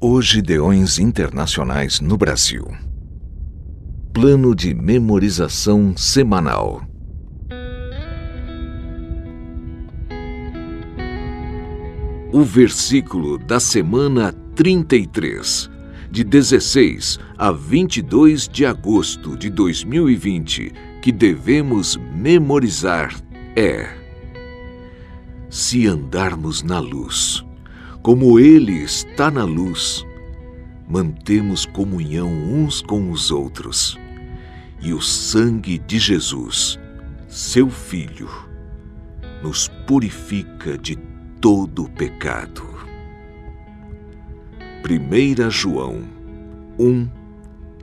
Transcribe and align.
Hoje 0.00 0.40
Deões 0.40 1.00
Internacionais 1.00 1.98
no 1.98 2.16
Brasil. 2.16 2.64
Plano 4.12 4.54
de 4.54 4.72
memorização 4.72 5.96
semanal. 5.96 6.86
O 12.32 12.44
versículo 12.44 13.38
da 13.38 13.58
semana 13.58 14.32
33, 14.54 15.68
de 16.12 16.22
16 16.22 17.18
a 17.36 17.50
22 17.50 18.46
de 18.46 18.64
agosto 18.64 19.36
de 19.36 19.50
2020, 19.50 20.72
que 21.02 21.10
devemos 21.10 21.96
memorizar 22.14 23.20
é: 23.56 23.96
Se 25.50 25.88
andarmos 25.88 26.62
na 26.62 26.78
luz, 26.78 27.44
como 28.08 28.40
Ele 28.40 28.72
está 28.72 29.30
na 29.30 29.44
luz, 29.44 30.02
mantemos 30.88 31.66
comunhão 31.66 32.32
uns 32.32 32.80
com 32.80 33.10
os 33.10 33.30
outros, 33.30 33.98
e 34.80 34.94
o 34.94 35.02
sangue 35.02 35.76
de 35.76 35.98
Jesus, 35.98 36.80
seu 37.28 37.68
Filho, 37.68 38.30
nos 39.42 39.68
purifica 39.86 40.78
de 40.78 40.96
todo 41.38 41.86
pecado. 41.90 42.66
1 44.88 45.50
João 45.50 46.00
1, 46.78 47.08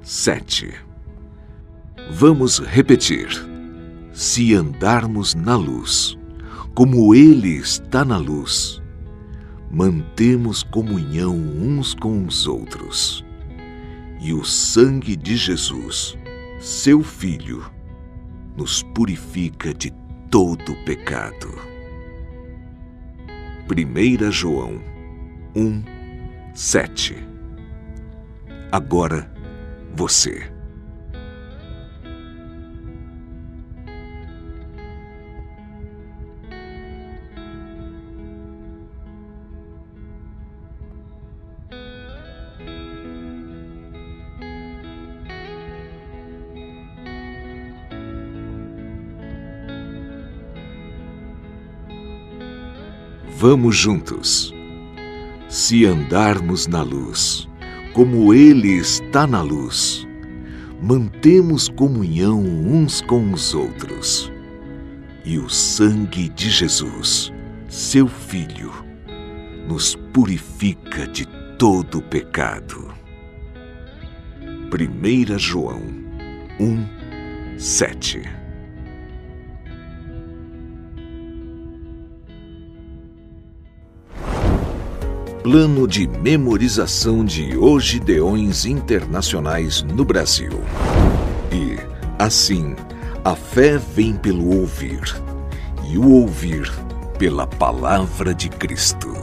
7 0.02 0.74
Vamos 2.10 2.58
repetir. 2.58 3.28
Se 4.12 4.56
andarmos 4.56 5.36
na 5.36 5.56
luz, 5.56 6.18
como 6.74 7.14
Ele 7.14 7.58
está 7.58 8.04
na 8.04 8.18
luz, 8.18 8.82
mantemos 9.76 10.64
comunhão 10.64 11.36
uns 11.36 11.94
com 11.94 12.26
os 12.26 12.48
outros. 12.48 13.26
E 14.22 14.32
o 14.32 14.46
sangue 14.46 15.18
de 15.18 15.36
Jesus, 15.36 16.18
seu 16.62 17.04
Filho, 17.04 17.70
nos 18.56 18.82
purifica 18.82 19.74
de 19.74 19.92
todo 20.32 20.74
pecado. 20.86 21.54
1 23.70 24.32
João 24.32 24.80
1, 25.54 25.84
7 26.54 27.18
Agora, 28.72 29.30
você. 29.94 30.55
Vamos 53.38 53.76
juntos. 53.76 54.56
Se 55.50 55.86
andarmos 55.86 56.68
na 56.68 56.82
luz, 56.82 57.50
como 57.94 58.34
Ele 58.34 58.78
está 58.78 59.28
na 59.28 59.42
luz, 59.42 60.08
mantemos 60.82 61.68
comunhão 61.68 62.40
uns 62.40 63.02
com 63.02 63.34
os 63.34 63.54
outros. 63.54 64.32
E 65.26 65.38
o 65.38 65.50
sangue 65.50 66.30
de 66.30 66.50
Jesus, 66.50 67.30
seu 67.68 68.08
Filho, 68.08 68.72
nos 69.68 69.96
purifica 70.14 71.06
de 71.06 71.26
todo 71.60 72.02
pecado. 72.04 72.94
1 74.72 75.38
João 75.38 75.82
1, 76.58 77.60
7 77.60 78.45
Plano 85.46 85.88
de 85.88 86.08
memorização 86.08 87.24
de 87.24 87.56
Ogideões 87.56 88.66
Internacionais 88.66 89.84
no 89.84 90.04
Brasil. 90.04 90.60
E, 91.52 91.78
assim, 92.18 92.76
a 93.24 93.36
fé 93.36 93.78
vem 93.78 94.16
pelo 94.16 94.60
ouvir, 94.60 95.04
e 95.88 96.00
o 96.00 96.10
ouvir 96.14 96.68
pela 97.20 97.46
palavra 97.46 98.34
de 98.34 98.50
Cristo. 98.50 99.14